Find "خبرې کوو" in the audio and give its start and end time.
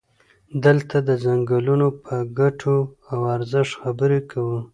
3.81-4.59